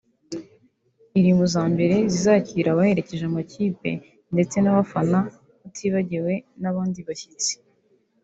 iri 1.19 1.31
mu 1.37 1.45
zambere 1.53 1.95
zizakira 2.11 2.67
abaherekeje 2.71 3.23
amakipe 3.27 3.91
ndetse 4.33 4.55
n’abafana 4.59 5.17
utibagiwe 5.67 6.33
n’abandi 6.61 6.99
bashyitsi 7.07 7.53